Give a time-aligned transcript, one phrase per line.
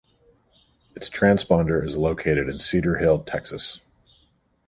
[0.95, 3.81] Its transponder is located in Cedar Hill, Texas.